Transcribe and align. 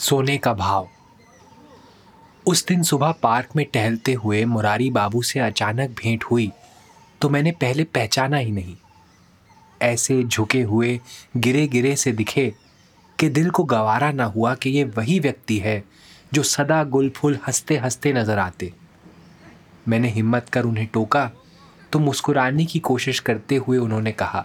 सोने 0.00 0.36
का 0.38 0.52
भाव। 0.54 0.88
उस 2.46 2.66
दिन 2.66 2.82
सुबह 2.82 3.12
पार्क 3.22 3.48
में 3.56 3.64
टहलते 3.64 4.12
हुए 4.12 4.44
मुरारी 4.44 4.90
बाबू 4.90 5.22
से 5.22 5.40
अचानक 5.40 5.90
भेंट 5.98 6.24
हुई 6.24 6.50
तो 7.20 7.28
मैंने 7.28 7.50
पहले 7.52 7.84
पहचाना 7.84 8.36
ही 8.36 8.50
नहीं। 8.50 8.76
ऐसे 9.80 10.22
झुके 10.22 10.62
हुए 10.62 10.98
गिरे 11.36 11.66
गिरे 11.66 11.94
से 11.96 12.12
दिखे 12.12 12.52
कि 13.18 13.28
दिल 13.28 13.50
को 13.50 13.64
गवारा 13.64 14.10
ना 14.12 14.24
हुआ 14.26 14.54
कि 14.54 14.70
ये 14.70 14.84
वही 14.96 15.18
व्यक्ति 15.20 15.58
है 15.58 15.82
जो 16.34 16.42
सदा 16.42 16.82
गुल 16.84 17.08
फुल 17.10 17.38
हँसते 17.46 17.76
हँसते 17.76 18.12
नज़र 18.12 18.38
आते। 18.38 18.72
मैंने 19.88 20.08
हिम्मत 20.08 20.48
कर 20.48 20.64
उन्हें 20.64 20.86
टोका 20.86 21.30
तो 21.92 21.98
मुस्कुराने 21.98 22.64
की 22.64 22.78
कोशिश 22.78 23.20
करते 23.20 23.56
हुए 23.56 23.78
उन्होंने 23.78 24.12
कहा 24.12 24.44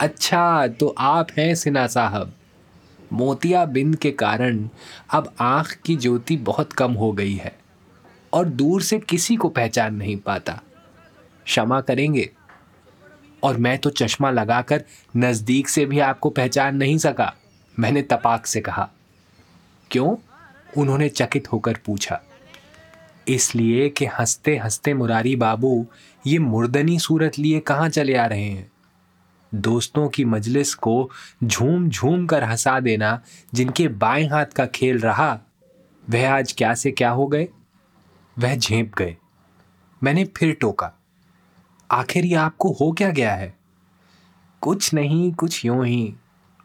अच्छा 0.00 0.66
तो 0.70 0.94
आप 0.98 1.30
हैं 1.38 1.54
सिन्हा 1.54 1.86
साहब। 1.86 2.34
मोतिया 3.12 3.64
बिंद 3.64 3.96
के 3.96 4.10
कारण 4.10 4.68
अब 5.10 5.34
आँख 5.40 5.78
की 5.84 5.96
ज्योति 5.96 6.36
बहुत 6.36 6.72
कम 6.72 6.92
हो 6.92 7.12
गई 7.12 7.34
है 7.34 7.58
और 8.32 8.44
दूर 8.44 8.82
से 8.82 8.98
किसी 8.98 9.36
को 9.36 9.48
पहचान 9.48 9.94
नहीं 9.94 10.16
पाता। 10.16 10.62
क्षमा 11.44 11.80
करेंगे। 11.80 12.30
और 13.42 13.56
मैं 13.56 13.78
तो 13.78 13.90
चश्मा 13.90 14.30
लगाकर 14.30 14.84
नज़दीक 15.16 15.68
से 15.68 15.86
भी 15.86 15.98
आपको 15.98 16.30
पहचान 16.30 16.76
नहीं 16.76 16.98
सका, 16.98 17.34
मैंने 17.78 18.02
तपाक 18.02 18.46
से 18.46 18.60
कहा। 18.60 18.90
क्यों? 19.90 20.16
उन्होंने 20.76 21.08
चकित 21.08 21.52
होकर 21.52 21.78
पूछा। 21.86 22.20
इसलिए 23.28 23.88
कि 23.88 24.06
हँसते 24.06 24.56
हँसते 24.56 24.94
मुरारी 24.94 25.36
बाबू, 25.36 25.86
ये 26.26 26.38
मुर्दनी 26.38 26.98
सूरत 26.98 27.38
लिए 27.38 27.60
कहाँ 27.60 27.88
चले 27.88 28.14
आ 28.14 28.26
रहे 28.26 28.44
हैं? 28.44 28.72
दोस्तों 29.54 30.08
की 30.08 30.24
मजलिस 30.24 30.74
को 30.74 31.10
झूम 31.44 31.88
झूम 31.88 32.26
कर 32.26 32.44
हंसा 32.44 32.80
देना, 32.80 33.20
जिनके 33.54 33.88
बाएँ 33.88 34.28
हाथ 34.28 34.46
का 34.46 34.66
खेल 34.66 34.98
रहा, 34.98 35.40
वह 36.10 36.32
आज 36.32 36.52
क्या 36.52 36.74
से 36.74 36.90
क्या 36.90 37.10
हो 37.10 37.26
गए? 37.26 37.48
वह 38.38 38.56
झेप 38.56 38.92
गए। 38.98 39.16
मैंने 40.02 40.24
फिर 40.24 40.56
टोका, 40.60 40.92
आखिर 41.90 42.24
ये 42.24 42.34
आपको 42.34 42.72
हो 42.72 42.92
क्या 42.92 43.10
गया 43.10 43.34
है? 43.34 43.56
कुछ 44.60 44.94
नहीं, 44.94 45.32
कुछ 45.32 45.64
यूँ 45.64 45.86
ही, 45.86 46.14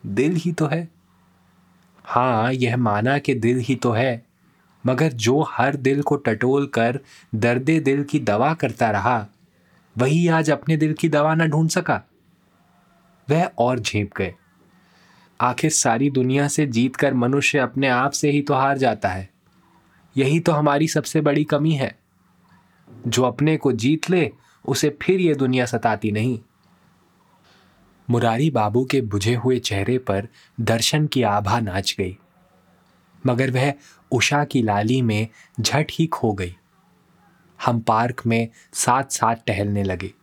दिल 0.05 0.35
ही 0.35 0.51
तो 0.51 0.67
है। 0.67 0.87
हाँ 2.05 2.53
यह 2.53 2.77
माना 2.77 3.17
कि 3.17 3.33
दिल 3.33 3.59
ही 3.59 3.75
तो 3.75 3.91
है, 3.91 4.25
मगर 4.85 5.11
जो 5.11 5.41
हर 5.51 5.75
दिल 5.75 6.01
को 6.01 6.15
टटोल 6.15 6.65
कर 6.67 6.99
दर्दे 7.35 7.79
दिल 7.79 8.03
की 8.03 8.19
दवा 8.19 8.53
करता 8.53 8.91
रहा, 8.91 9.25
वही 9.97 10.27
आज 10.27 10.49
अपने 10.49 10.77
दिल 10.77 10.93
की 10.93 11.09
दवा 11.09 11.35
ना 11.35 11.45
ढूंढ 11.45 11.69
सका। 11.69 12.01
वह 13.29 13.45
और 13.45 13.79
झेप 13.79 14.11
गए। 14.17 14.35
आखिर 15.41 15.71
सारी 15.71 16.09
दुनिया 16.09 16.47
से 16.47 16.67
जीत 16.67 16.95
कर 16.95 17.13
मनुष्य 17.13 17.59
अपने 17.59 17.87
आप 17.87 18.11
से 18.11 18.31
ही 18.31 18.41
तो 18.41 18.53
हार 18.53 18.77
जाता 18.77 19.09
है। 19.09 19.29
यही 20.17 20.39
तो 20.39 20.51
हमारी 20.51 20.87
सबसे 20.87 21.21
बड़ी 21.21 21.43
कमी 21.43 21.71
है। 21.71 21.99
जो 23.07 23.23
अपने 23.23 23.57
को 23.57 23.71
जीत 23.71 24.09
ले, 24.09 24.31
उसे 24.65 24.97
फिर 25.01 25.19
यह 25.19 25.35
दुनिया 25.35 25.65
सताती 25.65 26.11
नहीं। 26.11 26.39
मुरारी 28.09 28.51
बाबू 28.51 28.85
के 28.85 29.01
बुझे 29.01 29.35
हुए 29.35 29.59
चेहरे 29.59 29.97
पर 29.97 30.27
दर्शन 30.61 31.07
की 31.07 31.23
आभा 31.23 31.59
नाच 31.59 31.95
गई। 31.97 32.17
मगर 33.27 33.51
वह 33.51 33.73
उषा 34.11 34.45
की 34.45 34.61
लाली 34.61 35.01
में 35.01 35.27
झट 35.61 35.87
ही 35.91 36.07
खो 36.07 36.33
गई। 36.33 36.55
हम 37.65 37.79
पार्क 37.79 38.21
में 38.25 38.49
साथ 38.73 39.03
साथ 39.03 39.35
टहलने 39.35 39.83
लगे। 39.83 40.13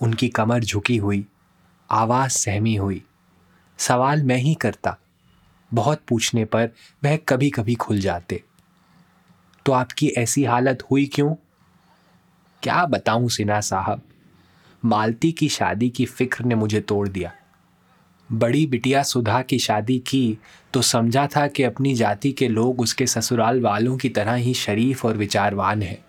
उनकी 0.00 0.28
कमर 0.28 0.64
झुकी 0.64 0.96
हुई। 0.96 1.26
आवाज़ 1.90 2.30
सहमी 2.30 2.74
हुई। 2.74 3.02
सवाल 3.78 4.22
मैं 4.22 4.36
ही 4.36 4.54
करता। 4.54 4.98
बहुत 5.74 6.02
पूछने 6.08 6.44
पर 6.44 6.70
वह 7.04 7.16
कभी 7.16 7.50
कभी 7.50 7.74
खुल 7.74 7.98
जाते। 7.98 8.42
तो 9.66 9.72
आपकी 9.72 10.08
ऐसी 10.08 10.44
हालत 10.44 10.82
हुई 10.90 11.06
क्यों? 11.06 11.34
क्या 12.62 12.86
बताऊँ 12.86 13.28
सिन्हा 13.28 13.60
साहब? 13.60 14.02
मालती 14.84 15.32
की 15.32 15.48
शादी 15.48 15.90
की 15.90 16.06
फ़िक्र 16.06 16.44
ने 16.44 16.54
मुझे 16.54 16.80
तोड़ 16.80 17.08
दिया। 17.08 17.32
बड़ी 18.32 18.66
बिटिया 18.66 19.02
सुधा 19.02 19.42
की 19.42 19.58
शादी 19.58 19.98
की 19.98 20.38
तो 20.72 20.82
समझा 20.82 21.26
था 21.26 21.46
कि 21.46 21.62
अपनी 21.62 21.94
जाति 21.94 22.32
के 22.32 22.48
लोग 22.48 22.80
उसके 22.80 23.06
ससुराल 23.06 23.60
वालों 23.60 23.96
की 23.96 24.08
तरह 24.08 24.34
ही 24.34 24.54
शरीफ 24.54 25.04
और 25.04 25.16
विचारवान 25.16 25.82
हैं। 25.82 26.04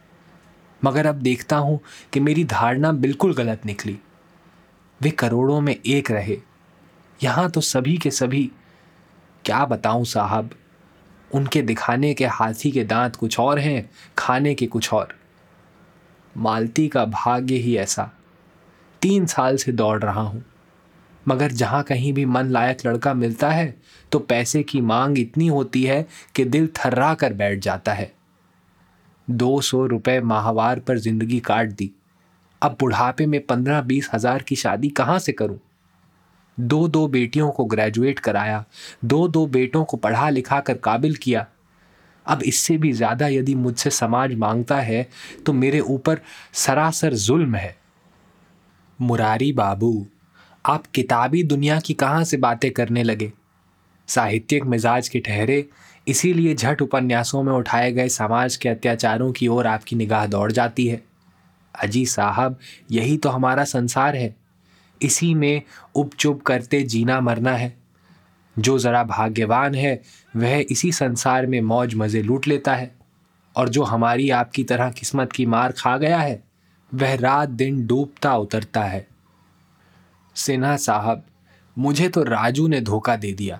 मगर 0.84 1.06
अब 1.06 1.16
देखता 1.16 1.58
हूँ 1.58 1.80
कि 2.14 2.20
मेरी 2.20 2.44
धारणा 2.44 2.92
बिल्कुल 2.92 3.34
गलत 3.34 3.66
निकली। 3.66 4.00
वे 5.06 5.10
करोड़ों 5.12 5.60
में 5.62 5.76
एक 5.76 6.10
रहे। 6.12 6.38
यहाँ 7.20 7.50
तो 7.50 7.62
सभी 7.62 7.98
के 7.98 8.12
सभी, 8.12 8.50
क्या 9.46 9.66
बताऊँ 9.66 10.06
साहब, 10.06 10.50
उनके 11.32 11.62
दिखाने 11.62 12.14
के 12.14 12.26
हाथी 12.28 12.72
के 12.72 12.84
दांत 12.84 13.16
कुछ 13.16 13.40
और 13.40 13.60
हैं, 13.60 13.90
खाने 14.18 14.54
के 14.56 14.68
कुछ 14.68 14.92
और। 14.94 15.14
मालती 16.36 16.88
का 16.88 17.06
भाग्य 17.06 17.56
ही 17.56 17.76
ऐसा। 17.78 18.10
तीन 19.02 19.26
साल 19.26 19.58
से 19.58 19.72
दौड़ 19.72 20.02
रहा 20.04 20.22
हूँ। 20.22 20.44
मगर 21.26 21.52
जहाँ 21.52 21.84
कहीं 21.84 22.14
भी 22.14 22.26
मन 22.26 22.50
लायक 22.50 22.86
लड़का 22.86 23.14
मिलता 23.14 23.50
है 23.50 23.74
तो 24.12 24.20
पैसे 24.20 24.64
की 24.64 24.82
मांग 24.82 25.20
इतनी 25.20 25.48
होती 25.48 25.84
है 25.84 26.06
कि 26.36 26.46
दिल 26.46 26.68
थर्रा 26.78 27.14
कर 27.14 27.34
बैठ 27.34 27.60
जाता 27.60 27.94
है। 27.94 28.12
दो 29.28 29.60
सौ 29.62 29.86
रुपये 29.86 30.20
माहवार 30.22 30.80
पर 30.80 30.98
ज़िंदगी 30.98 31.40
काट 31.40 31.70
दी। 31.70 31.92
अब 32.62 32.76
बुढ़ापे 32.80 33.26
में 33.26 33.40
पंद्रह 33.46 33.82
बीस 33.82 34.10
हज़ार 34.14 34.44
की 34.44 34.56
शादी 34.56 34.90
कहाँ 34.90 35.18
से 35.20 35.32
करूँ? 35.32 35.60
दो 36.58 36.88
दो 36.88 37.08
बेटियों 37.08 37.50
को 37.52 37.66
ग्रेजुएट 37.66 38.20
कराया 38.20 38.64
दो 39.06 39.28
दो 39.28 39.46
बेटों 39.48 39.84
को 39.86 39.98
पढ़ा 39.98 40.30
लिखा 40.30 40.60
कर 40.60 40.78
काबिल 40.78 41.16
किया। 41.16 41.46
अब 42.26 42.44
इससे 42.44 42.78
भी 42.78 42.92
ज़्यादा 42.94 43.28
यदि 43.28 43.56
मुझसे 43.56 43.90
समाज 43.92 44.34
माँगता 44.36 44.78
है 44.78 45.08
तो 45.46 45.54
मेरे 45.54 45.80
ऊपर 45.80 46.22
सरासर 46.56 47.14
जुल्म 47.16 47.56
है। 47.56 47.76
मुरारी 49.00 49.52
बाबू, 49.54 50.06
आप 50.66 50.86
किताबी 50.88 51.44
दुनिया 51.44 51.80
की 51.80 51.94
कहाँ 51.94 52.24
से 52.24 52.38
बातें 52.38 52.72
करने 52.72 53.04
लगे? 53.04 53.32
साहित्यिक 54.08 54.64
मिजाज 54.64 55.10
के 55.10 55.20
ठहरे, 55.20 55.66
इसीलिए 56.08 56.54
झट 56.56 56.82
उपन्यासों 56.82 57.44
में 57.44 57.54
उठाए 57.54 57.92
गए 57.92 58.10
समाज 58.10 58.56
के 58.56 58.70
अत्याचारों 58.70 59.32
की 59.32 59.48
ओर 59.48 59.68
आपकी 59.68 59.96
निगाह 59.96 60.26
दौड़ 60.28 60.52
जाती 60.52 60.88
है। 60.88 61.02
अजी 61.82 62.06
साहब, 62.06 62.60
यही 62.92 63.18
तो 63.18 63.30
हमारा 63.30 63.64
संसार 63.64 64.16
है। 64.16 64.36
इसी 65.02 65.34
में 65.34 65.62
उपचुप 65.96 66.42
करते 66.42 66.82
जीना 66.82 67.22
मरना 67.22 67.52
है। 67.52 67.78
जो 68.60 68.78
ज़रा 68.80 69.04
भाग्यवान 69.04 69.76
है, 69.76 70.02
वह 70.36 70.66
इसी 70.70 70.92
संसार 70.92 71.46
में 71.46 71.62
मौज 71.62 71.96
मज़े 71.96 72.22
लूट 72.22 72.48
लेता 72.48 72.76
है। 72.76 72.96
और 73.56 73.70
जो 73.70 73.84
हमारी 73.84 74.30
आपकी 74.30 74.64
तरह 74.64 74.92
किस्मत 74.92 75.32
की 75.32 75.46
मार 75.46 75.72
खा 75.72 75.98
गया 75.98 76.20
है, 76.20 76.44
वह 76.94 77.16
रात 77.16 77.50
दिन 77.50 77.86
डूबता 77.88 78.36
उतरता 78.36 78.84
है। 78.84 79.08
सिन्हा 80.36 80.78
साहब, 80.78 81.24
मुझे 81.78 82.10
तो 82.10 82.24
राजू 82.24 82.68
ने 82.68 82.82
धोखा 82.82 83.16
दे 83.16 83.34
दिया, 83.34 83.60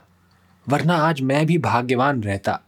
वरना 0.70 0.96
आज 0.98 1.22
मैं 1.22 1.46
भी 1.46 1.58
भाग्यवान 1.58 2.24
रहता। 2.24 2.60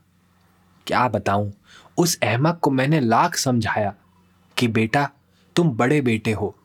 क्या 0.87 1.07
बताऊँ, 1.07 1.53
उस 1.97 2.19
अहमक 2.23 2.59
को 2.59 2.71
मैंने 2.71 2.99
लाख 2.99 3.35
समझाया 3.35 3.93
कि 4.57 4.67
बेटा 4.67 5.09
तुम 5.57 5.71
बड़े 5.71 6.01
बेटे 6.01 6.31
हो 6.31 6.55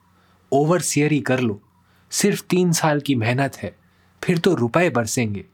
ओवर 0.53 0.81
सियरी 0.81 1.21
कर 1.21 1.41
लो। 1.41 1.62
सिर्फ़ 2.11 2.43
तीन 2.50 2.73
साल 2.73 3.00
की 3.00 3.15
मेहनत 3.15 3.56
है, 3.56 3.77
फिर 4.25 4.39
तो 4.39 4.55
रुपए 4.55 4.91
बरसेंगे। 4.91 5.44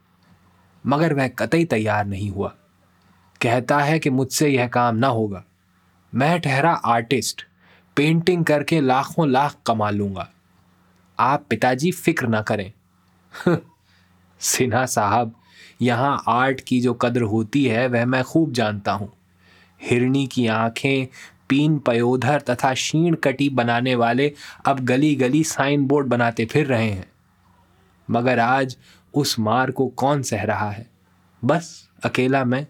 मगर 0.87 1.14
वह 1.14 1.29
कतई 1.29 1.64
तैयार 1.64 2.06
नहीं 2.06 2.31
हुआ। 2.31 2.49
कहता 3.40 3.79
है 3.79 3.99
कि 3.99 4.11
मुझसे 4.11 4.49
यह 4.49 4.69
काम 4.69 4.96
ना 4.96 5.06
होगा। 5.06 5.44
मैं 6.14 6.40
ठहरा 6.40 6.73
आर्टिस्ट, 6.73 7.46
पेंटिंग 7.96 8.44
करके 8.44 8.81
लाखों 8.81 9.29
लाख 9.29 9.56
कमा 9.67 9.90
लूँगा। 9.90 10.31
आप 11.19 11.46
पिताजी 11.50 11.90
फ़िक्र 11.90 12.26
ना 12.26 12.43
करें। 12.43 12.73
सिन्हा 14.40 14.87
साहब, 14.87 15.35
यहाँ 15.82 16.23
आर्ट 16.29 16.61
की 16.61 16.81
जो 16.81 16.94
कद्र 16.94 17.23
होती 17.23 17.64
है, 17.64 17.87
वह 17.87 18.06
मैं 18.06 18.25
खूब 18.25 18.52
जानता 18.52 18.93
हूँ। 18.93 19.12
हिरनी 19.82 20.26
की 20.26 20.46
आँखें 20.46 21.06
पीन, 21.48 21.78
पयोधर 21.78 22.40
तथा 22.40 22.74
शीण 22.74 23.14
कटी 23.14 23.48
बनाने 23.48 23.94
वाले 23.94 24.32
अब 24.66 24.80
गली 24.80 25.14
गली 25.14 25.44
साइन 25.44 25.86
बोर्ड 25.86 26.06
बनाते 26.06 26.44
फिर 26.44 26.66
रहे 26.66 26.90
हैं। 26.90 27.12
मगर 28.10 28.38
आज 28.38 28.76
उस 29.14 29.38
मार 29.38 29.70
को 29.70 29.88
कौन 29.88 30.22
सह 30.22 30.42
रहा 30.42 30.70
है? 30.70 30.90
बस, 31.44 31.88
अकेला 32.04 32.44
मैं। 32.44 32.66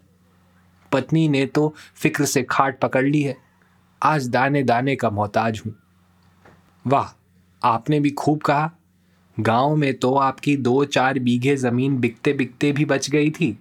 पत्नी 0.92 1.28
ने 1.28 1.46
तो 1.46 1.74
फ़िक्र 1.94 2.24
से 2.24 2.42
खाट 2.42 2.80
पकड़ 2.80 3.06
ली 3.06 3.22
है। 3.22 3.36
आज 4.02 4.28
दाने 4.28 4.62
दाने 4.62 4.96
का 4.96 5.10
मोहताज 5.10 5.62
हूँ। 5.66 5.74
वाह, 6.86 7.18
आपने 7.62 8.00
भी 8.00 8.10
खूब 8.10 8.40
कहा। 8.40 8.72
गाँव 9.40 9.76
में 9.76 9.94
तो 9.94 10.14
आपकी 10.14 10.56
दो 10.56 10.84
चार 10.84 11.18
बीघे 11.18 11.56
ज़मीन 11.56 11.98
बिकते 11.98 12.32
बिकते 12.32 12.72
भी 12.72 12.84
बच 12.84 13.10
गई 13.10 13.30
थी। 13.30 13.58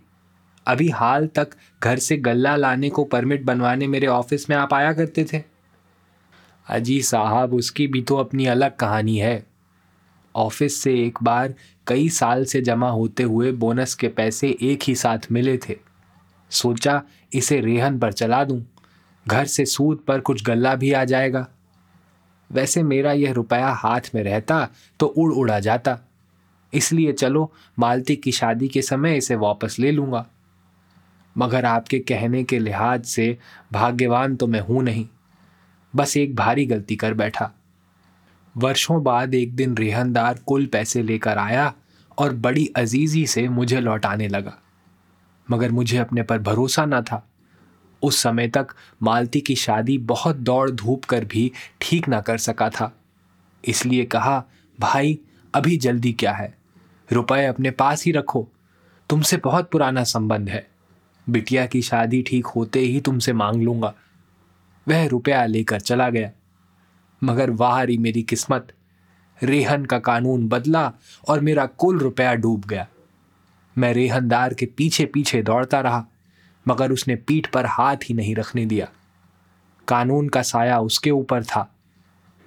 अभी 0.68 0.90
हाल 0.90 1.28
तक 1.28 1.50
घर 1.84 2.00
से 2.00 2.18
गल्ला 2.18 2.56
लाने 2.56 2.90
को 2.90 3.04
परमिट 3.04 3.44
बनवाने 3.44 3.88
मेरे 3.88 4.08
ऑफ़िस 4.08 4.50
में 4.50 4.58
आप 4.58 4.74
आया 4.74 4.94
करते 4.94 5.26
थे? 5.34 5.44
अजी 6.70 7.02
साहब, 7.02 7.54
उसकी 7.54 7.88
भी 7.88 8.02
तो 8.02 8.16
अपनी 8.16 8.46
अलग 8.46 8.76
कहानी 8.76 9.18
है। 9.18 9.46
ऑफ़िस 10.36 10.82
से 10.82 10.94
एक 11.06 11.20
बार 11.24 11.54
कई 11.88 12.10
साल 12.10 12.46
से 12.46 12.62
जमा 12.62 12.90
होते 12.90 13.24
हुए 13.24 13.52
बोनस 13.52 13.94
के 13.94 14.08
पैसे 14.08 14.58
एक 14.62 14.80
ही 14.84 14.96
साथ 14.96 15.20
मिले 15.32 15.58
थे। 15.58 15.78
सोचा 16.50 17.02
इसे 17.34 17.60
रेहन 17.62 18.00
पर 18.00 18.14
चला 18.14 18.44
दूँ। 18.44 18.66
घर 19.28 19.46
से 19.46 19.66
सूद 19.66 19.98
पर 20.08 20.20
कुछ 20.20 20.44
गल्ला 20.44 20.76
भी 20.76 20.92
आ 20.92 21.04
जाएगा। 21.04 21.48
वैसे 22.52 22.84
मेरा 22.84 23.12
यह 23.12 23.32
रुपया 23.32 23.70
हाथ 23.70 24.02
में 24.16 24.24
रहता 24.24 24.70
तो 25.00 25.06
उड़ 25.06 25.34
उड़ा 25.34 25.60
जाता। 25.60 26.00
इसलिए 26.74 27.14
चलो 27.14 27.54
मालती 27.80 28.16
की 28.16 28.32
शादी 28.32 28.68
के 28.68 28.82
समय 28.82 29.18
इसे 29.18 29.36
वापस 29.36 29.76
ले 29.80 29.92
लूँगा। 29.92 30.28
मगर 31.38 31.66
आपके 31.66 32.00
कहने 32.00 32.44
के 32.44 32.60
लिहाज 32.60 33.06
से 33.06 33.38
भाग्यवान 33.74 34.36
तो 34.36 34.48
मैं 34.48 34.60
हूँ 34.60 34.84
नहीं। 34.84 35.08
बस 35.96 36.18
एक 36.18 36.36
भारी 36.36 36.66
गलती 36.66 36.96
कर 36.96 37.14
बैठा। 37.14 37.52
वर्षों 38.58 39.04
बाद 39.04 39.34
एक 39.34 39.56
दिन 39.56 39.78
रेहनदार 39.78 40.40
कुल 40.46 40.66
पैसे 40.66 41.04
लेकर 41.04 41.38
आया 41.38 41.74
और 42.18 42.34
बड़ी 42.34 42.68
अजीजी 42.76 43.28
से 43.28 43.50
मुझे 43.50 43.80
लौटाने 43.80 44.28
लगा। 44.28 44.58
मगर 45.52 45.72
मुझे 45.72 45.98
अपने 45.98 46.24
पर 46.24 46.40
भरोसा 46.40 46.86
न 46.86 47.02
था। 47.02 47.30
उस 48.02 48.24
समय 48.24 48.48
तक 48.48 48.68
मालती 49.04 49.42
की 49.42 49.56
शादी 49.56 49.98
बहुत 49.98 50.36
दौड़ 50.36 50.72
धूप 50.72 51.06
कर 51.06 51.26
भी 51.26 51.52
ठीक 51.82 52.08
ना 52.08 52.22
कर 52.22 52.38
सका 52.38 52.70
था। 52.70 53.00
इसलिए 53.66 54.06
कहा, 54.06 54.44
भाई, 54.80 55.20
अभी 55.54 55.78
जल्दी 55.78 56.14
क्या 56.14 56.32
है? 56.32 56.58
रुपए 57.12 57.46
अपने 57.46 57.72
पास 57.72 58.06
ही 58.06 58.12
रखो। 58.12 58.50
तुमसे 59.10 59.38
बहुत 59.38 59.72
पुराना 59.72 60.04
संबंध 60.04 60.50
है। 60.50 60.68
बिटिया 61.30 61.66
की 61.66 61.82
शादी 61.82 62.22
ठीक 62.22 62.46
होते 62.46 62.80
ही 62.80 63.02
तुमसे 63.02 63.34
मांग 63.34 63.64
लूँगा। 63.64 63.94
वह 64.88 65.08
रुपया 65.08 65.46
लेकर 65.46 65.80
चला 65.80 66.10
गया। 66.10 66.32
मगर 67.24 67.50
वाह 67.50 67.84
रही 67.84 67.98
मेरी 67.98 68.24
किस्मत, 68.24 68.74
रेहन 69.44 69.86
का 69.86 70.00
कानून 70.00 70.48
बदला 70.48 70.94
और 71.28 71.40
मेरा 71.40 71.66
कुल 71.66 72.00
रुपया 72.00 72.34
डूब 72.34 72.66
गया। 72.66 72.88
मैं 73.78 73.94
रेहनदार 73.94 74.54
के 74.54 74.66
पीछे 74.66 75.06
पीछे 75.06 75.42
दौड़ता 75.42 75.80
रहा, 75.80 76.08
मगर 76.68 76.92
उसने 76.92 77.16
पीठ 77.16 77.48
पर 77.48 77.66
हाथ 77.66 77.96
ही 77.96 78.16
नहीं 78.16 78.36
रखने 78.36 78.66
दिया। 78.66 78.88
कानून 79.88 80.30
का 80.30 80.42
साया 80.42 80.80
उसके 80.80 81.12
ऊपर 81.12 81.44
था। 81.44 81.76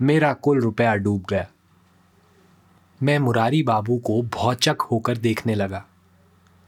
मेरा 0.02 0.32
कुल 0.32 0.60
रुपया 0.60 0.94
डूब 0.94 1.24
गया। 1.30 1.48
मैं 3.02 3.18
मुरारी 3.18 3.62
बाबू 3.62 3.98
को 3.98 4.22
भौचक 4.22 4.76
होकर 4.80 5.16
देखने 5.16 5.54
लगा। 5.54 5.84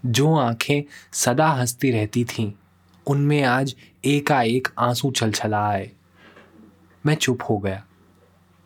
जो 0.06 0.34
आँखें 0.34 0.82
सदा 1.12 1.48
हंसती 1.48 1.90
रहती 1.90 2.24
थीं, 2.24 2.52
उनमें 3.06 3.42
आज 3.42 3.74
एकाएक 4.04 4.68
आँसू 4.78 5.10
छलछला 5.10 5.68
आए। 5.68 5.90
मैं 7.06 7.14
चुप 7.14 7.38
हो 7.50 7.58
गया। 7.58 7.84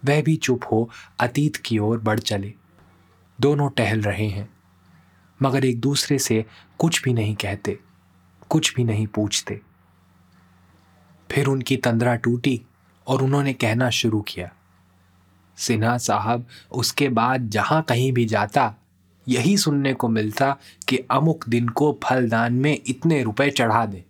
वह 0.05 0.23
भी 0.23 0.37
चुप 0.37 0.61
हो 0.73 0.91
अतीत 1.21 1.57
की 1.57 1.79
ओर 1.79 1.99
बढ़ 1.99 2.19
चले। 2.19 2.55
दोनों 3.41 3.71
टहल 3.71 4.01
रहे 4.01 4.29
हैं, 4.29 4.49
मगर 5.43 5.65
एक 5.65 5.81
दूसरे 5.81 6.19
से 6.19 6.45
कुछ 6.79 7.03
भी 7.03 7.13
नहीं 7.13 7.35
कहते, 7.35 7.79
कुछ 8.49 8.75
भी 8.75 8.85
नहीं 8.85 9.07
पूछते। 9.07 9.61
फिर 11.31 11.47
उनकी 11.47 11.77
तंद्रा 11.77 12.15
टूटी 12.17 12.63
और 13.07 13.23
उन्होंने 13.23 13.53
कहना 13.53 13.91
शुरू 13.91 14.21
किया, 14.21 14.51
सिन्हा 15.57 15.99
साहब, 15.99 16.47
उसके 16.73 17.09
बाद 17.09 17.49
जहाँ 17.51 17.83
कहीं 17.83 18.13
भी 18.13 18.25
जाता 18.25 18.75
यही 19.29 19.57
सुनने 19.57 19.95
को 19.95 20.09
मिलता 20.09 20.57
कि 20.89 20.97
अमुक 21.11 21.49
दिन 21.49 21.69
को 21.69 22.01
फलदान 22.05 22.53
में 22.53 22.81
इतने 22.87 23.23
रुपए 23.23 23.51
चढ़ा 23.51 23.87
दे। 23.87 24.05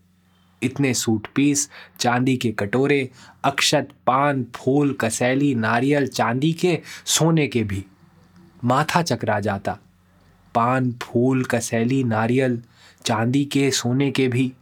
इतने 0.62 0.94
सूट 0.94 1.26
पीस 1.34 1.70
चांदी 1.98 2.36
के 2.36 2.52
कटोरे, 2.52 3.10
अक्षत, 3.44 3.88
पान, 4.06 4.46
फूल, 4.54 4.92
कसैली, 4.92 5.54
नारियल, 5.54 6.06
चांदी 6.06 6.52
के, 6.52 6.80
सोने 7.06 7.46
के 7.46 7.64
भी। 7.64 7.84
माथा 8.64 9.02
चकरा 9.02 9.40
जाता। 9.40 9.78
पान, 10.54 10.92
फूल, 10.92 11.44
कसैली, 11.44 12.04
नारियल, 12.04 12.62
चांदी 13.04 13.44
के, 13.44 13.70
सोने 13.70 14.10
के 14.10 14.28
भी। 14.28 14.52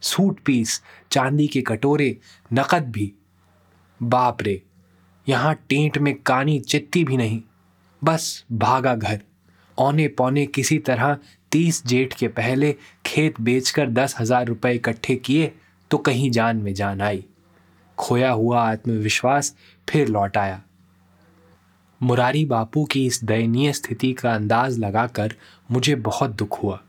सूट 0.00 0.40
पीस 0.40 0.82
चांदी 1.10 1.46
के 1.46 1.62
कटोरे, 1.62 2.18
नकद 2.52 2.90
भी। 2.90 3.12
बाप 4.02 4.42
रे, 4.42 4.62
यहाँ 5.28 5.54
टेंट 5.54 5.98
में 5.98 6.22
कानी 6.22 6.60
चित्ती 6.60 7.04
भी 7.04 7.16
नहीं। 7.16 7.42
बस 8.04 8.44
भागा 8.52 8.94
घर। 8.94 9.22
औने 9.78 10.08
पौने 10.08 10.46
किसी 10.46 10.78
तरह 10.78 11.16
तीस 11.52 11.82
जेठ 11.86 12.14
के 12.14 12.28
पहले 12.30 12.74
खेत 13.06 13.40
बेचकर 13.40 13.88
दस 13.90 14.14
हज़ार 14.20 14.46
रुपए 14.46 14.72
इकट्ठे 14.72 15.16
किए 15.16 15.52
तो 15.90 15.98
कहीं 15.98 16.30
जान 16.30 16.56
में 16.56 16.72
जान 16.74 17.00
आई। 17.00 17.24
खोया 17.98 18.30
हुआ 18.30 18.62
आत्मविश्वास 18.62 19.54
फिर 19.88 20.08
लौट 20.08 20.36
आया। 20.36 20.62
मुरारी 22.00 22.44
बापू 22.44 22.84
की 22.84 23.04
इस 23.06 23.22
दयनीय 23.24 23.72
स्थिति 23.72 24.12
का 24.12 24.34
अंदाज 24.34 24.78
लगाकर 24.78 25.34
मुझे 25.70 25.94
बहुत 25.96 26.30
दुख 26.30 26.62
हुआ। 26.62 26.80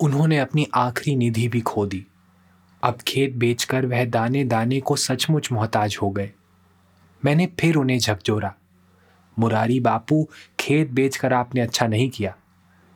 उन्होंने 0.00 0.38
अपनी 0.38 0.66
आखिरी 0.74 1.16
निधि 1.16 1.48
भी 1.48 1.60
खो 1.60 1.86
दी। 1.86 2.04
अब 2.82 2.98
खेत 3.06 3.34
बेचकर 3.34 3.86
वह 3.86 4.04
दाने 4.04 4.44
दाने 4.44 4.80
को 4.80 4.96
सचमुच 4.96 5.50
मोहताज 5.52 5.98
हो 6.02 6.10
गए। 6.10 6.30
मैंने 7.22 7.46
फिर 7.60 7.76
उन्हें 7.76 7.98
झकझोरा। 7.98 8.54
मुरारी 9.38 9.80
बापू, 9.80 10.28
खेत 10.60 10.90
बेचकर 10.90 11.32
आपने 11.32 11.60
अच्छा 11.60 11.86
नहीं 11.86 12.10
किया। 12.10 12.36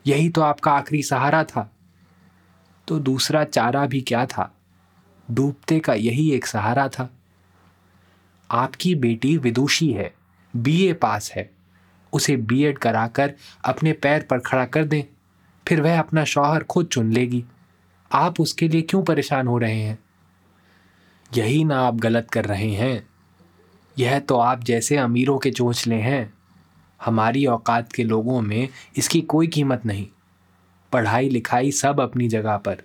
यही 0.06 0.28
तो 0.28 0.40
आपका 0.40 0.72
आखिरी 0.72 1.02
सहारा 1.02 1.44
था। 1.44 1.76
तो 2.88 2.98
दूसरा 2.98 3.44
चारा 3.44 3.86
भी 3.86 4.00
क्या 4.00 4.26
था? 4.26 4.54
डूबते 5.30 5.80
का 5.80 5.94
यही 5.94 6.32
एक 6.32 6.46
सहारा 6.46 6.88
था। 6.88 7.10
आपकी 8.50 8.94
बेटी 8.94 9.36
विदुषी 9.36 9.92
है, 9.92 10.14
बीए 10.56 10.92
पास 10.92 11.32
है। 11.32 11.50
उसे 12.12 12.36
बीएड 12.36 12.78
कराकर 12.78 13.34
अपने 13.64 13.92
पैर 13.92 14.22
पर 14.22 14.38
खड़ा 14.38 14.64
कर 14.64 14.84
दें, 14.84 15.02
फिर 15.68 15.80
वह 15.80 15.98
अपना 15.98 16.24
शौहर 16.24 16.64
खुद 16.64 16.86
चुन 16.86 17.12
लेगी। 17.12 17.44
आप 18.12 18.40
उसके 18.40 18.68
लिए 18.68 18.82
क्यों 18.82 19.04
परेशान 19.04 19.46
हो 19.46 19.58
रहे 19.58 19.80
हैं? 19.80 19.98
यही 21.36 21.64
ना 21.64 21.80
आप 21.80 21.94
गलत 21.94 22.30
कर 22.30 22.44
रहे 22.44 22.70
हैं। 22.70 23.11
यह 23.98 24.18
तो 24.18 24.36
आप 24.36 24.64
जैसे 24.64 24.96
अमीरों 24.96 25.38
के 25.38 25.50
चोंचले 25.50 25.94
हैं। 25.94 26.32
हमारी 27.04 27.46
औकात 27.46 27.92
के 27.92 28.04
लोगों 28.04 28.40
में 28.40 28.68
इसकी 28.96 29.20
कोई 29.20 29.46
कीमत 29.46 29.86
नहीं। 29.86 30.06
पढ़ाई 30.92 31.28
लिखाई 31.28 31.70
सब 31.70 32.00
अपनी 32.00 32.28
जगह 32.28 32.56
पर। 32.56 32.82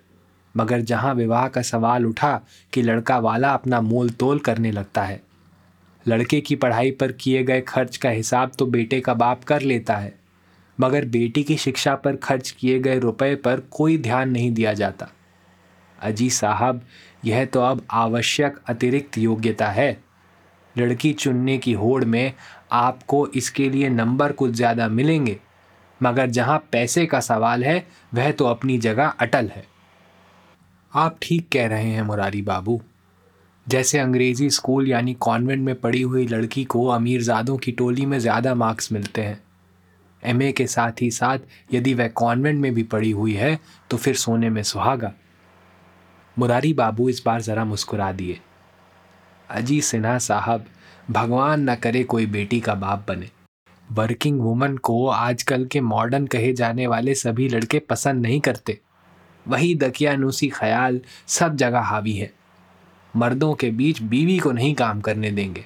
मगर 0.56 0.80
जहाँ 0.80 1.14
विवाह 1.14 1.48
का 1.48 1.62
सवाल 1.62 2.06
उठा 2.06 2.40
कि 2.72 2.82
लड़का 2.82 3.18
वाला 3.18 3.50
अपना 3.50 3.80
मोल 3.80 4.10
तोल 4.10 4.38
करने 4.38 4.70
लगता 4.70 5.02
है। 5.02 5.20
लड़के 6.08 6.40
की 6.40 6.56
पढ़ाई 6.56 6.90
पर 6.90 7.12
किए 7.12 7.42
गए 7.42 7.60
खर्च 7.60 7.96
का 7.96 8.10
हिसाब 8.10 8.52
तो 8.58 8.66
बेटे 8.66 9.00
का 9.00 9.14
बाप 9.14 9.44
कर 9.44 9.62
लेता 9.62 9.96
है। 9.96 10.14
मगर 10.80 11.04
बेटी 11.04 11.42
की 11.42 11.56
शिक्षा 11.56 11.94
पर 11.94 12.16
खर्च 12.16 12.50
किए 12.50 12.78
गए 12.78 12.98
रुपए 12.98 13.34
पर 13.34 13.60
कोई 13.70 13.98
ध्यान 13.98 14.30
नहीं 14.30 14.52
दिया 14.52 14.72
जाता। 14.72 15.08
अजी 16.02 16.30
साहब, 16.30 16.82
यह 17.24 17.44
तो 17.44 17.60
अब 17.60 17.86
आवश्यक 17.90 18.58
अतिरिक्त 18.66 19.18
योग्यता 19.18 19.68
है। 19.68 20.07
लड़की 20.76 21.12
चुनने 21.14 21.56
की 21.58 21.72
होड़ 21.72 22.04
में 22.04 22.32
आपको 22.72 23.26
इसके 23.28 23.68
लिए 23.70 23.88
नंबर 23.90 24.32
कुछ 24.32 24.50
ज़्यादा 24.52 24.88
मिलेंगे, 24.88 25.38
मगर 26.00 26.26
जहाँ 26.28 26.58
पैसे 26.72 27.06
का 27.06 27.20
सवाल 27.20 27.64
है, 27.64 27.86
वह 28.14 28.30
तो 28.32 28.44
अपनी 28.46 28.78
जगह 28.78 29.06
अटल 29.18 29.48
है। 29.48 29.64
आप 30.92 31.18
ठीक 31.22 31.48
कह 31.52 31.66
रहे 31.66 31.88
हैं 31.88 32.02
मुरारी 32.02 32.42
बाबू। 32.42 32.80
जैसे 33.66 33.98
अंग्रेज़ी 33.98 34.48
स्कूल 34.50 34.88
यानी 34.88 35.14
कॉन्वेंट 35.14 35.62
में 35.62 35.74
पढ़ी 35.74 36.00
हुई 36.02 36.26
लड़की 36.26 36.64
को 36.64 36.86
अमीरजादों 36.88 37.56
की 37.56 37.72
टोली 37.72 38.06
में 38.06 38.18
ज़्यादा 38.18 38.54
मार्क्स 38.54 38.90
मिलते 38.92 39.22
हैं। 39.22 39.40
एमए 40.22 40.50
के 40.52 40.66
साथ 40.66 41.02
ही 41.02 41.10
साथ 41.10 41.38
यदि 41.72 41.94
वह 41.94 42.08
कॉन्वेंट 42.14 42.60
में 42.60 42.72
भी 42.74 42.82
पढ़ी 42.84 43.10
हुई 43.10 43.34
है 43.34 43.58
तो 43.90 43.96
फिर 43.96 44.14
सोने 44.16 44.50
में 44.50 44.62
सुहागा। 44.62 45.12
मुरारी 46.36 46.72
बाबू 46.74 47.08
इस 47.08 47.22
बार 47.26 47.40
ज़रा 47.42 47.64
मुस्कुरा 47.64 48.10
दिए। 48.12 48.38
अजी 49.50 49.80
सिन्हा 49.80 50.18
साहब, 50.18 50.64
भगवान 51.10 51.70
न 51.70 51.74
करे 51.74 52.04
कोई 52.04 52.26
बेटी 52.26 52.60
का 52.60 52.74
बाप 52.74 53.04
बने। 53.08 53.30
वर्किंग 53.92 54.40
वुमन 54.40 54.76
को 54.76 55.06
आजकल 55.08 55.64
के 55.64 55.80
मॉडर्न 55.80 56.26
कहे 56.26 56.52
जाने 56.52 56.86
वाले 56.86 57.14
सभी 57.14 57.48
लड़के 57.48 57.78
पसंद 57.78 58.22
नहीं 58.22 58.40
करते। 58.40 58.78
वही 59.48 59.74
दकियानूसी 59.74 60.48
ख्याल 60.48 61.00
सब 61.28 61.56
जगह 61.56 61.80
हावी 61.80 62.12
है। 62.12 62.30
मर्दों 63.16 63.54
के 63.54 63.70
बीच 63.70 64.02
बीवी 64.02 64.38
को 64.38 64.52
नहीं 64.52 64.74
काम 64.74 65.00
करने 65.00 65.30
देंगे। 65.30 65.64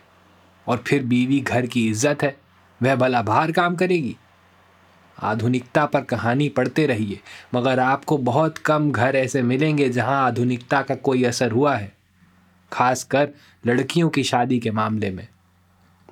और 0.66 0.84
फिर 0.86 1.02
बीवी 1.02 1.40
घर 1.40 1.66
की 1.66 1.86
इज़्ज़त 1.88 2.22
है, 2.22 2.36
वह 2.82 2.94
भला 2.94 3.22
बाहर 3.22 3.52
काम 3.52 3.76
करेगी। 3.76 4.16
आधुनिकता 5.22 5.86
पर 5.86 6.00
कहानी 6.00 6.48
पढ़ते 6.48 6.86
रहिए, 6.86 7.20
मगर 7.54 7.80
आपको 7.80 8.18
बहुत 8.18 8.58
कम 8.58 8.90
घर 8.92 9.16
ऐसे 9.16 9.42
मिलेंगे 9.42 9.88
जहाँ 9.88 10.26
आधुनिकता 10.26 10.82
का 10.82 10.94
कोई 10.94 11.24
असर 11.24 11.50
हुआ 11.50 11.76
है। 11.76 11.92
खासकर 12.72 13.28
लड़कियों 13.64 14.08
की 14.10 14.22
शादी 14.24 14.58
के 14.58 14.70
मामले 14.70 15.10
में। 15.10 15.26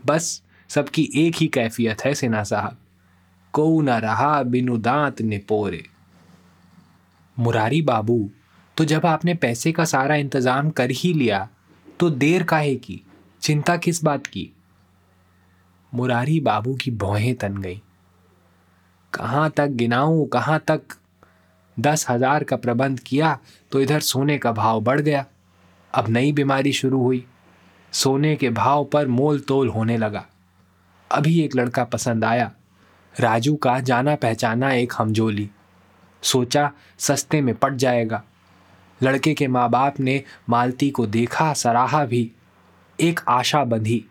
बस 0.05 0.43
सबकी 0.71 1.09
एक 1.17 1.37
ही 1.37 1.47
कैफियत 1.49 2.05
है 2.05 2.15
सिन्हा 2.15 2.43
साहब। 2.45 2.77
को 3.55 3.81
न 3.81 3.91
रहा 4.01 4.43
बिनु 4.45 4.77
दांत 4.79 5.21
निपोरे। 5.23 5.83
मुरारी 7.37 7.81
बाबू 7.83 8.29
तो 8.77 8.85
जब 8.85 9.07
आपने 9.07 9.35
पैसे 9.35 9.73
का 9.73 9.85
सारा 9.85 10.15
इंतज़ाम 10.17 10.71
कर 10.71 10.91
ही 10.93 11.13
लिया 11.13 11.49
तो 12.01 12.11
देर 12.11 12.43
काहे 12.43 12.75
की? 12.77 13.03
चिंता 13.43 13.77
किस 13.77 14.03
बात 14.05 14.27
की? 14.27 14.51
मुरारी 15.93 16.39
बाबू 16.41 16.75
की 16.75 16.91
भौहें 16.93 17.35
तन 17.35 17.57
गई। 17.57 17.81
कहाँ 19.13 19.51
तक 19.51 19.69
गिनाऊं, 19.73 20.25
कहाँ 20.27 20.59
तक 20.69 20.97
दस 21.77 22.07
हज़ार 22.11 22.45
का 22.45 22.57
प्रबंध 22.57 23.01
किया 23.01 23.39
तो 23.73 23.81
इधर 23.81 24.01
सोने 24.03 24.39
का 24.39 24.53
भाव 24.53 24.81
बढ़ 24.81 25.01
गया। 25.01 25.25
अब 25.95 26.09
नई 26.09 26.33
बीमारी 26.33 26.73
शुरू 26.73 27.03
हुई। 27.03 27.25
सोने 27.93 28.35
के 28.37 28.51
भाव 28.51 28.85
पर 28.85 29.07
मोल 29.07 29.39
तोल 29.39 29.69
होने 29.69 29.97
लगा। 29.97 30.25
अभी 31.11 31.41
एक 31.41 31.57
लड़का 31.57 31.85
पसंद 31.85 32.25
आया। 32.25 32.51
राजू 33.15 33.55
का 33.57 33.79
जाना 33.81 34.15
पहचाना 34.15 34.73
एक 34.73 34.93
हमजोली। 34.99 35.49
सोचा 36.23 36.71
सस्ते 36.99 37.41
में 37.41 37.55
पट 37.55 37.73
जाएगा। 37.73 38.23
लड़के 39.01 39.35
के 39.35 39.49
माँ 39.49 39.69
बाप 39.71 40.01
ने 40.01 40.23
मालती 40.49 40.91
को 40.91 41.07
देखा, 41.07 41.53
सराहा 41.53 42.05
भी। 42.05 42.31
एक 42.99 43.21
आशा 43.29 43.65
बंधी। 43.65 44.05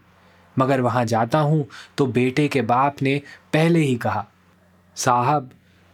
मगर 0.59 0.81
वहाँ 0.81 1.05
जाता 1.05 1.39
हूँ 1.39 1.65
तो 1.97 2.05
बेटे 2.05 2.47
के 2.47 2.61
बाप 2.61 3.01
ने 3.01 3.21
पहले 3.53 3.79
ही 3.79 3.95
कहा, 3.95 4.25
साहब, 4.95 5.49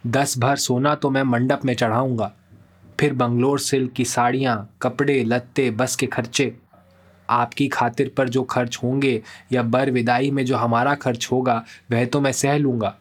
दस 0.06 0.38
भर 0.38 0.56
सोना 0.56 0.94
तो 0.94 1.10
मैं 1.10 1.22
मंडप 1.22 1.64
में 1.64 1.74
चढ़ाऊँगा। 1.74 2.32
फिर 3.00 3.12
बंगलोर 3.12 3.58
सिल्क 3.60 3.92
की 3.92 4.04
साड़ियाँ, 4.04 4.76
कपड़े, 4.82 5.22
लत्ते, 5.24 5.70
बस 5.70 5.96
के 5.96 6.06
खर्चे। 6.06 6.54
आपकी 7.28 7.66
खातिर 7.68 8.12
पर 8.16 8.28
जो 8.28 8.42
खर्च 8.42 8.78
होंगे 8.82 9.22
या 9.52 9.62
बर 9.62 9.90
विदाई 9.90 10.30
में 10.30 10.44
जो 10.44 10.56
हमारा 10.56 10.94
खर्च 10.94 11.28
होगा, 11.32 11.62
वह 11.90 12.04
तो 12.04 12.20
मैं 12.20 12.32
सह 12.32 12.56
लूँगा। 12.58 12.94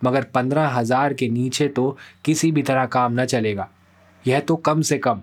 मगर 0.00 0.24
पंद्रह 0.24 0.68
हज़ार 0.68 1.14
के 1.14 1.28
नीचे 1.28 1.68
तो 1.68 1.96
किसी 2.24 2.50
भी 2.52 2.62
तरह 2.62 2.86
काम 2.86 3.20
न 3.20 3.24
चलेगा। 3.24 3.68
यह 4.24 4.40
तो 4.40 4.56
कम 4.56 4.82
से 4.82 4.98
कम। 4.98 5.20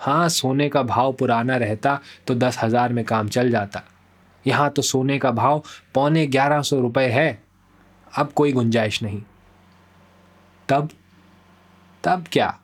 हाँ 0.00 0.28
सोने 0.28 0.68
का 0.68 0.82
भाव 0.82 1.12
पुराना 1.12 1.56
रहता 1.56 1.98
तो 2.26 2.34
दस 2.34 2.58
हज़ार 2.62 2.92
में 2.92 3.04
काम 3.04 3.28
चल 3.28 3.50
जाता। 3.50 3.82
यहाँ 4.44 4.70
तो 4.70 4.82
सोने 4.82 5.18
का 5.18 5.30
भाव 5.30 5.62
पौने 5.94 6.26
ग्यारह 6.26 6.62
सौ 6.62 6.80
रुपये 6.80 7.08
है। 7.08 7.42
अब 8.18 8.32
कोई 8.32 8.52
गुंजाइश 8.52 9.02
नहीं। 9.02 9.22
तब? 10.68 10.88
तब 12.04 12.24
क्या? 12.32 12.58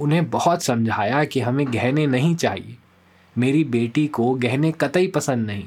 उन्हें 0.00 0.30
बहुत 0.30 0.62
समझाया 0.62 1.24
कि 1.24 1.40
हमें 1.40 1.72
गहने 1.74 2.06
नहीं 2.06 2.36
चाहिए। 2.36 2.76
मेरी 3.38 3.64
बेटी 3.64 4.06
को 4.06 4.34
गहने 4.34 4.72
कतई 4.72 5.06
पसंद 5.06 5.46
नहीं। 5.46 5.64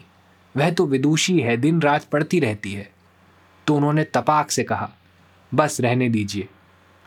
वह 0.58 0.72
तो 0.72 0.86
विदुषी 0.86 1.40
है, 1.40 1.58
दिन 1.58 1.82
रात 1.82 2.04
पढ़ती 2.04 2.40
रहती 2.40 2.74
है। 2.74 2.92
तो 3.68 3.76
उन्होंने 3.76 4.04
तपाक 4.04 4.52
से 4.52 4.64
कहा, 4.64 4.90
बस 5.54 5.82
रहने 5.82 6.10
दीजिए। 6.10 6.48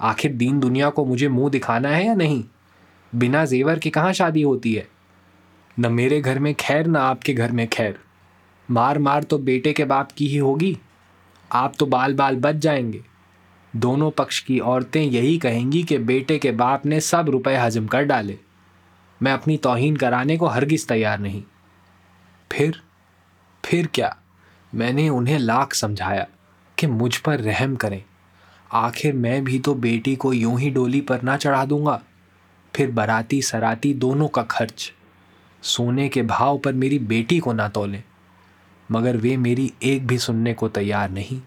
आखिर 0.00 0.33
दीन 0.33 0.61
दुनिया 0.61 0.91
को 0.91 1.05
मुझे 1.05 1.29
मुँह 1.29 1.50
दिखाना 1.50 1.88
है 1.88 2.07
या 2.07 2.14
नहीं? 2.14 2.45
बिना 3.14 3.45
जेवर 3.45 3.79
के 3.79 3.91
कहाँ 3.91 4.12
शादी 4.12 4.43
होती 4.43 4.75
है? 4.75 4.88
न 5.79 5.93
मेरे 5.93 6.21
घर 6.21 6.38
में 6.38 6.55
खैर, 6.55 6.87
न 6.87 6.97
आपके 6.97 7.35
घर 7.35 7.52
में 7.52 7.69
खैर। 7.69 7.99
मार 8.71 8.99
मार 8.99 9.23
तो 9.23 9.38
बेटे 9.38 9.73
के 9.73 9.85
बाप 9.85 10.12
की 10.12 10.29
ही 10.29 10.37
होगी। 10.37 10.79
आप 11.52 11.75
तो 11.79 11.87
बाल 11.87 12.14
बाल 12.14 12.37
बच 12.37 12.55
जाएँगे। 12.55 13.05
दोनों 13.76 14.11
पक्ष 14.11 14.41
की 14.41 14.59
औरतें 14.59 15.02
यही 15.02 15.38
कहेंगी 15.38 15.83
कि 15.83 15.99
बेटे 15.99 16.38
के 16.38 16.52
बाप 16.52 16.87
ने 16.87 17.00
सब 17.00 17.29
रुपए 17.29 17.57
हजम 17.57 17.87
कर 17.87 18.02
डाले। 18.02 18.38
मैं 19.23 19.33
अपनी 19.33 19.57
तोहीन 19.57 19.97
कराने 19.97 20.37
को 20.37 20.47
हरगिज 20.47 20.88
तैयार 20.88 21.19
नहीं। 21.19 21.43
फिर 22.52 22.83
फिर 23.64 23.87
क्या? 23.87 24.17
मैंने 24.75 25.09
उन्हें 25.09 25.38
लाख 25.38 25.75
समझाया 25.75 26.26
कि 26.79 26.87
मुझ 26.87 27.17
पर 27.17 27.41
रहम 27.41 27.76
करें। 27.76 28.02
आखिर 28.73 29.12
मैं 29.12 29.45
भी 29.45 29.59
तो 29.59 29.75
बेटी 29.75 30.17
को 30.17 30.33
यूँ 30.33 30.61
ही 30.61 30.71
डोली 30.71 31.00
पर 31.00 31.23
ना 31.23 31.37
चढ़ा 31.37 31.64
दूँगा। 31.64 32.02
फिर 32.76 32.91
बराती 32.91 33.43
सराती 33.43 33.95
दोनों 33.95 34.29
का 34.29 34.43
खर्च। 34.43 34.93
सोने 35.62 36.09
के 36.09 36.23
भाव 36.23 36.59
पर 36.59 36.73
मेरी 36.73 36.99
बेटी 36.99 37.38
को 37.38 37.52
ना 37.52 37.69
तोलें। 37.69 38.02
मगर 38.91 39.17
वे 39.17 39.37
मेरी 39.37 39.73
एक 39.83 40.07
भी 40.07 40.19
सुनने 40.19 40.55
को 40.55 40.69
तैयार 40.69 41.11
नहीं। 41.11 41.41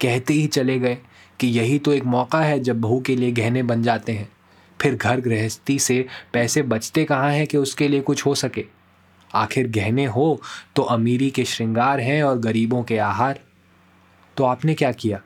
कहते 0.00 0.34
ही 0.34 0.46
चले 0.46 0.78
गए। 0.78 0.98
कि 1.42 1.48
यही 1.48 1.78
तो 1.78 1.92
एक 1.92 2.04
मौका 2.04 2.40
है 2.40 2.60
जब 2.60 2.80
बहू 2.80 3.00
के 3.00 3.16
लिए 3.16 3.32
गहने 3.32 3.62
बन 3.62 3.82
जाते 3.82 4.12
हैं। 4.12 4.32
फिर 4.80 4.94
घर 4.94 5.20
गृहस्थी 5.20 5.78
से 5.78 6.06
पैसे 6.32 6.62
बचते 6.62 7.04
कहाँ 7.04 7.30
हैं 7.30 7.46
कि 7.46 7.56
उसके 7.56 7.88
लिए 7.88 8.00
कुछ 8.00 8.26
हो 8.26 8.34
सके? 8.34 8.64
आखिर 9.34 9.68
गहने 9.68 10.04
हो 10.04 10.42
तो 10.76 10.82
अमीरी 10.82 11.30
के 11.30 11.44
श्रृंगार 11.44 12.00
हैं 12.00 12.22
और 12.22 12.38
गरीबों 12.38 12.82
के 12.82 12.98
आहार। 12.98 13.40
तो 14.36 14.44
आपने 14.44 14.74
क्या 14.74 14.92
किया? 14.92 15.20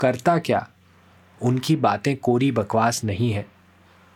करता 0.00 0.38
क्या? 0.38 0.68
उनकी 1.42 1.76
बातें 1.76 2.16
कोरी 2.16 2.52
बकवास 2.52 3.04
नहीं 3.04 3.32
है। 3.32 3.46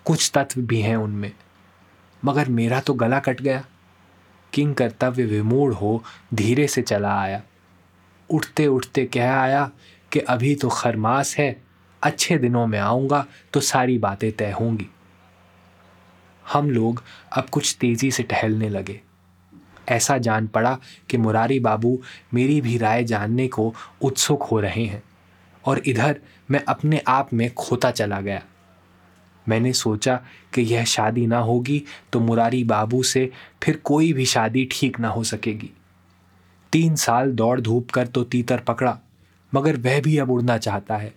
कुछ 0.04 0.30
तत्व 0.34 0.60
भी 0.60 0.80
हैं 0.80 0.96
उनमें। 0.96 1.32
मगर 2.24 2.48
मेरा 2.48 2.80
तो 2.80 2.94
गला 2.94 3.18
कट 3.18 3.42
गया। 3.42 3.64
किंग 4.52 4.74
कर्तव्य 4.74 5.24
विमूढ़ 5.24 5.74
हो 5.74 6.04
धीरे 6.34 6.68
से 6.68 6.82
चला 6.82 7.20
आया। 7.20 7.42
उठते 8.30 8.66
उठते 8.66 9.04
कह 9.04 9.34
आया 9.34 9.70
कि 10.12 10.20
अभी 10.20 10.54
तो 10.54 10.68
खरमास 10.68 11.34
है, 11.36 11.56
अच्छे 12.02 12.38
दिनों 12.38 12.66
में 12.66 12.78
आऊँगा 12.78 13.24
तो 13.52 13.60
सारी 13.60 13.98
बातें 13.98 14.30
तय 14.32 14.50
होंगी। 14.50 14.86
हम 16.44 16.70
लोग 16.70 17.02
अब 17.32 17.48
कुछ 17.48 17.76
तेज़ी 17.80 18.10
से 18.10 18.22
टहलने 18.22 18.68
लगे। 18.68 19.00
ऐसा 19.88 20.18
जान 20.18 20.46
पड़ा 20.46 20.76
कि 21.10 21.16
मुरारी 21.16 21.58
बाबू 21.60 21.98
मेरी 22.34 22.60
भी 22.60 22.76
राय 22.78 23.04
जानने 23.04 23.46
को 23.48 23.74
उत्सुक 24.02 24.42
हो 24.42 24.60
रहे 24.60 24.84
हैं 24.84 25.02
और 25.64 25.82
इधर 25.86 26.20
मैं 26.50 26.62
अपने 26.68 27.02
आप 27.08 27.32
में 27.32 27.52
खोता 27.54 27.90
चला 27.90 28.20
गया। 28.20 28.42
मैंने 29.46 29.72
सोचा 29.72 30.20
कि 30.54 30.62
यह 30.62 30.84
शादी 30.84 31.26
ना 31.26 31.38
होगी 31.38 31.82
तो 32.12 32.20
मुरारी 32.20 32.62
बाबू 32.64 33.02
से 33.02 33.30
फिर 33.62 33.76
कोई 33.76 34.12
भी 34.12 34.24
शादी 34.26 34.68
ठीक 34.72 35.00
ना 35.00 35.08
हो 35.08 35.24
सकेगी। 35.24 35.70
तीन 36.72 36.96
साल 36.96 37.32
दौड़ 37.32 37.60
धूप 37.60 37.90
कर 37.90 38.06
तो 38.06 38.24
तीतर 38.24 38.58
पकड़ा। 38.58 38.98
मगर 39.54 39.76
वह 39.76 40.00
भी 40.00 40.18
अब 40.18 40.30
उड़ना 40.30 40.58
चाहता 40.58 40.96
है। 40.96 41.14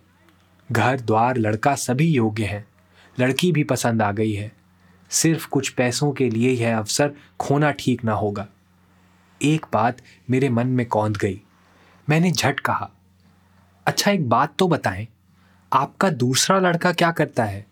घर, 0.72 1.00
द्वार, 1.00 1.36
लड़का 1.36 1.74
सभी 1.74 2.06
योग्य 2.06 2.44
हैं। 2.44 2.66
लड़की 3.20 3.52
भी 3.52 3.64
पसंद 3.64 4.02
आ 4.02 4.12
गई 4.12 4.32
है। 4.32 4.52
सिर्फ़ 5.10 5.48
कुछ 5.48 5.68
पैसों 5.68 6.12
के 6.12 6.30
लिए 6.30 6.50
यह 6.50 6.78
अवसर 6.78 7.12
खोना 7.40 7.70
ठीक 7.70 8.04
ना 8.04 8.12
होगा। 8.12 8.46
एक 9.42 9.66
बात 9.72 9.96
मेरे 10.30 10.48
मन 10.48 10.66
में 10.66 10.86
कौंध 10.86 11.16
गई। 11.16 11.42
मैंने 12.08 12.30
झट 12.30 12.60
कहा 12.60 12.90
अच्छा 13.86 14.10
एक 14.10 14.28
बात 14.28 14.54
तो 14.58 14.68
बताएँ। 14.68 15.08
आपका 15.72 16.10
दूसरा 16.10 16.58
लड़का 16.58 16.92
क्या 16.92 17.10
करता 17.10 17.44
है? 17.44 17.66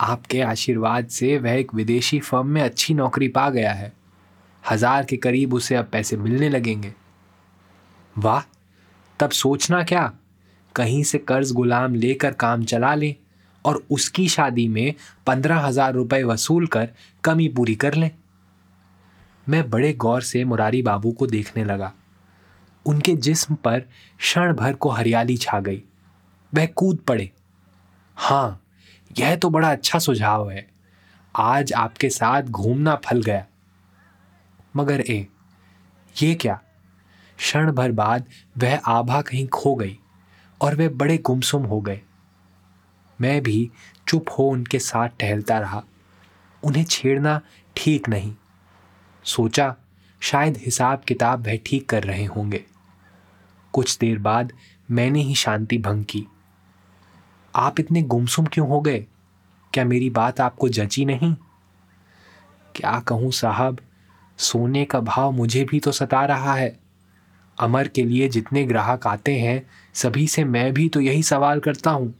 आपके 0.00 0.40
आशीर्वाद 0.40 1.08
से 1.08 1.38
वह 1.38 1.50
एक 1.50 1.74
विदेशी 1.74 2.20
फर्म 2.20 2.46
में 2.46 2.62
अच्छी 2.62 2.94
नौकरी 2.94 3.28
पा 3.28 3.50
गया 3.50 3.72
है। 3.72 3.92
हज़ार 4.70 5.04
के 5.04 5.16
करीब 5.16 5.54
उसे 5.54 5.74
अब 5.74 5.88
पैसे 5.92 6.16
मिलने 6.16 6.48
लगेंगे। 6.48 6.94
वाह! 8.18 8.59
तब 9.20 9.30
सोचना 9.30 9.82
क्या? 9.82 10.12
कहीं 10.74 11.02
से 11.02 11.18
कर्ज 11.18 11.52
गुलाम 11.52 11.94
लेकर 11.94 12.32
काम 12.32 12.64
चला 12.64 12.94
लें 12.94 13.14
और 13.64 13.82
उसकी 13.90 14.28
शादी 14.28 14.66
में 14.68 14.94
पंद्रह 15.26 15.58
हज़ार 15.58 15.92
रुपये 15.94 16.22
वसूल 16.22 16.66
कर 16.66 16.88
कमी 17.24 17.48
पूरी 17.48 17.74
कर 17.74 17.94
लें। 17.94 18.10
मैं 19.46 19.68
बड़े 19.70 19.92
गौर 19.92 20.22
से 20.22 20.44
मुरारी 20.44 20.82
बाबू 20.82 21.12
को 21.12 21.26
देखने 21.26 21.64
लगा। 21.64 21.92
उनके 22.86 23.14
जिस्म 23.18 23.54
पर 23.54 23.80
क्षण 23.80 24.52
भर 24.54 24.72
को 24.72 24.90
हरियाली 24.90 25.36
छा 25.36 25.60
गई। 25.60 25.82
वह 26.52 26.66
कूद 26.66 26.98
पड़े। 26.98 27.30
हाँ 28.16 28.60
यह 29.18 29.36
तो 29.36 29.50
बड़ा 29.50 29.70
अच्छा 29.72 29.98
सुझाव 29.98 30.50
है। 30.50 30.66
आज 31.34 31.72
आपके 31.72 32.10
साथ 32.10 32.42
घूमना 32.42 32.94
फल 33.04 33.22
गया। 33.22 33.44
मगर 34.76 35.00
ए, 35.00 35.26
ये 36.16 36.34
क्या? 36.34 36.60
क्षण 37.40 37.72
भर 37.72 37.92
बाद 37.92 38.24
वह 38.58 38.76
आभा 38.76 39.20
कहीं 39.22 39.48
खो 39.48 39.74
गई 39.74 39.98
और 40.60 40.74
वे 40.74 40.88
बड़े 40.88 41.18
गुमसुम 41.18 41.62
हो 41.62 41.80
गए। 41.80 42.00
मैं 43.20 43.42
भी 43.42 43.70
चुप 44.08 44.24
हो 44.38 44.48
उनके 44.48 44.78
साथ 44.78 45.08
टहलता 45.08 45.58
रहा। 45.58 45.82
उन्हें 46.62 46.84
छेड़ना 46.84 47.40
ठीक 47.76 48.08
नहीं। 48.08 48.34
सोचा 49.24 49.76
शायद 50.20 50.56
हिसाब 50.56 51.00
किताब 51.00 51.46
वह 51.46 51.58
ठीक 51.66 51.88
कर 51.88 52.02
रहे 52.02 52.24
होंगे। 52.24 52.64
कुछ 53.72 53.98
देर 53.98 54.18
बाद 54.18 54.52
मैंने 54.90 55.22
ही 55.22 55.34
शांति 55.34 55.78
भंग 55.78 56.04
की। 56.04 56.26
आप 57.56 57.80
इतने 57.80 58.02
गुमसुम 58.02 58.46
क्यों 58.46 58.68
हो 58.68 58.80
गए? 58.80 59.06
क्या 59.72 59.84
मेरी 59.84 60.10
बात 60.10 60.40
आपको 60.40 60.68
जची 60.68 61.04
नहीं? 61.04 61.34
क्या 62.74 63.00
कहूँ 63.00 63.32
साहब, 63.32 63.80
सोने 64.38 64.84
का 64.84 65.00
भाव 65.00 65.30
मुझे 65.30 65.64
भी 65.64 65.80
तो 65.80 65.92
सता 65.92 66.24
रहा 66.24 66.54
है। 66.54 66.89
अमर 67.60 67.88
के 67.88 68.04
लिए 68.04 68.28
जितने 68.28 68.64
ग्राहक 68.64 69.06
आते 69.06 69.34
हैं, 69.38 69.66
सभी 69.94 70.26
से 70.26 70.44
मैं 70.44 70.72
भी 70.74 70.88
तो 70.88 71.00
यही 71.00 71.22
सवाल 71.22 71.60
करता 71.60 71.90
हूँ। 71.90 72.14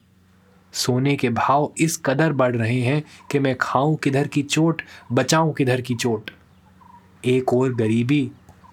सोने 0.73 1.16
के 1.16 1.28
भाव 1.28 1.73
इस 1.78 1.97
कदर 1.97 2.32
बढ़ 2.32 2.56
रहे 2.56 2.80
हैं 2.80 3.02
कि 3.30 3.38
मैं 3.38 3.56
खाऊं 3.61 3.97
किधर 3.97 4.26
की 4.26 4.42
चोट, 4.42 4.82
बचाऊं 5.12 5.52
किधर 5.52 5.80
की 5.80 5.94
चोट। 5.94 6.30
एक 7.25 7.54
और 7.54 7.75
गरीबी 7.75 8.30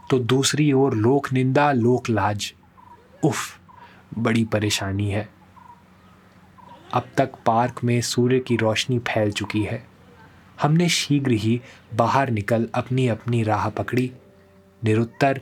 तो 0.09 0.19
दूसरी 0.19 0.71
ओर 0.71 0.93
लोक 0.93 1.33
निंदा, 1.33 1.71
लोक 1.71 2.09
लाज। 2.09 2.53
उफ, 3.23 3.59
बड़ी 4.17 4.43
परेशानी 4.43 5.09
है। 5.09 5.29
अब 6.93 7.05
तक 7.17 7.31
पार्क 7.45 7.83
में 7.83 8.01
सूर्य 8.01 8.39
की 8.39 8.55
रोशनी 8.55 8.99
फैल 8.99 9.31
चुकी 9.31 9.63
है। 9.63 9.87
हमने 10.61 10.89
शीघ्र 10.89 11.31
ही 11.31 11.61
बाहर 11.95 12.29
निकल 12.29 12.69
अपनी 12.75 13.07
अपनी 13.07 13.43
राह 13.43 13.69
पकड़ी। 13.69 14.11
निरुत्तर 14.83 15.41